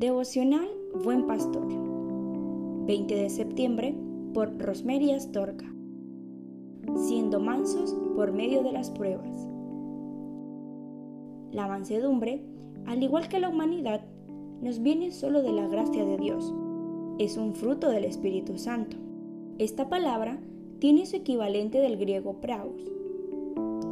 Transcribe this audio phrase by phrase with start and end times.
[0.00, 0.66] Devocional
[1.04, 1.66] Buen Pastor.
[2.86, 3.94] 20 de septiembre
[4.32, 5.70] por Rosemary Astorga.
[6.96, 9.46] Siendo mansos por medio de las pruebas.
[11.52, 12.42] La mansedumbre,
[12.86, 14.00] al igual que la humanidad,
[14.62, 16.50] nos viene solo de la gracia de Dios.
[17.18, 18.96] Es un fruto del Espíritu Santo.
[19.58, 20.40] Esta palabra
[20.78, 22.90] tiene su equivalente del griego praus.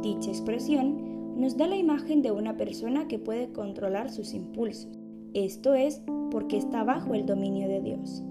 [0.01, 4.98] Dicha expresión nos da la imagen de una persona que puede controlar sus impulsos.
[5.33, 6.01] Esto es
[6.31, 8.23] porque está bajo el dominio de Dios.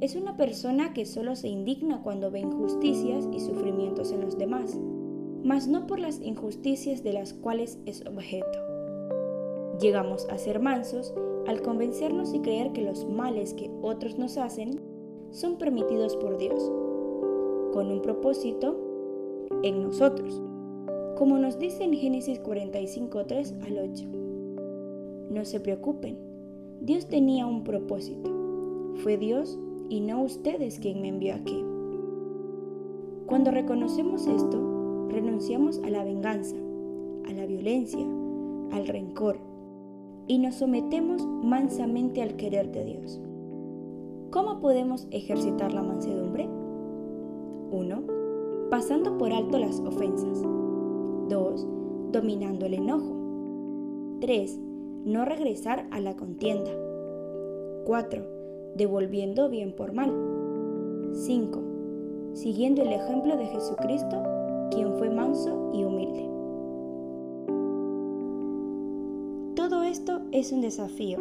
[0.00, 4.80] Es una persona que solo se indigna cuando ve injusticias y sufrimientos en los demás,
[5.44, 8.58] mas no por las injusticias de las cuales es objeto.
[9.78, 11.12] Llegamos a ser mansos
[11.46, 14.80] al convencernos y creer que los males que otros nos hacen
[15.30, 16.72] son permitidos por Dios,
[17.74, 18.78] con un propósito
[19.62, 20.42] en nosotros,
[21.16, 24.29] como nos dice en Génesis 45.3 al 8.
[25.30, 26.18] No se preocupen,
[26.80, 28.28] Dios tenía un propósito.
[28.96, 31.64] Fue Dios y no ustedes quien me envió aquí.
[33.26, 36.56] Cuando reconocemos esto, renunciamos a la venganza,
[37.28, 38.04] a la violencia,
[38.72, 39.38] al rencor
[40.26, 43.20] y nos sometemos mansamente al querer de Dios.
[44.30, 46.48] ¿Cómo podemos ejercitar la mansedumbre?
[47.70, 48.02] 1.
[48.68, 50.42] Pasando por alto las ofensas.
[51.28, 51.66] 2.
[52.10, 53.14] Dominando el enojo.
[54.20, 54.69] 3.
[55.04, 56.70] No regresar a la contienda.
[57.84, 58.40] 4
[58.74, 60.12] devolviendo bien por mal.
[61.12, 61.60] 5.
[62.34, 64.22] Siguiendo el ejemplo de Jesucristo,
[64.70, 66.28] quien fue manso y humilde.
[69.56, 71.18] Todo esto es un desafío,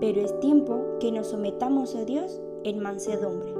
[0.00, 3.54] pero es tiempo que nos sometamos a Dios en mansedumbre.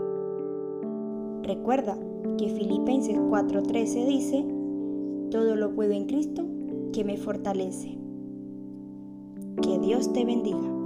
[1.43, 1.99] Recuerda
[2.39, 4.45] que Filipenses 4:13 dice,
[5.31, 6.45] todo lo puedo en Cristo
[6.93, 8.04] que me fortalece.
[9.85, 10.84] Dios te bendiga.